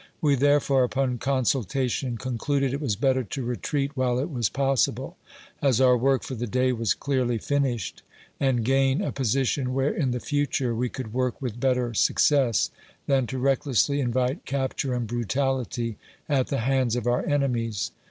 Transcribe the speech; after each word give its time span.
"We 0.19 0.33
therefore, 0.33 0.83
upon 0.83 1.19
consul 1.19 1.63
tation, 1.63 2.17
concluded 2.17 2.73
it 2.73 2.81
was 2.81 2.95
better 2.95 3.23
to 3.23 3.43
retreat 3.43 3.91
while 3.93 4.17
it 4.17 4.31
was 4.31 4.49
possi 4.49 4.95
ble, 4.95 5.15
as 5.61 5.79
our 5.79 5.95
work 5.95 6.23
for 6.23 6.33
the 6.33 6.47
day 6.47 6.71
was 6.73 6.95
clearly 6.95 7.37
finished, 7.37 8.01
and 8.39 8.65
gain 8.65 9.03
a 9.03 9.11
position 9.11 9.75
where 9.75 9.93
in 9.93 10.09
the 10.09 10.19
future 10.19 10.73
we 10.73 10.89
could 10.89 11.13
work 11.13 11.39
with 11.39 11.59
better 11.59 11.93
suc 11.93 12.17
cess, 12.17 12.71
than 13.05 13.27
to 13.27 13.37
recklessly 13.37 13.99
invite 13.99 14.43
capture 14.47 14.95
and 14.95 15.05
brutality 15.05 15.99
at 16.27 16.47
the 16.47 16.61
hands 16.61 16.95
of 16.95 17.05
our 17.05 17.23
enemies. 17.23 17.91